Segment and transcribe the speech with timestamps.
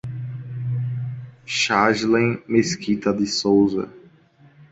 [1.45, 3.87] Chaslen Mesquita de Sousa